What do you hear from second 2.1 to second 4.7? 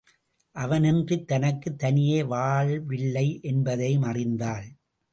வாழ்வில்லை என்பதையும் அறிந்தாள்.